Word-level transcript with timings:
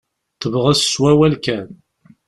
Tebɣes 0.41 0.79
s 0.93 0.95
wawal 1.01 1.33
kan. 1.45 1.67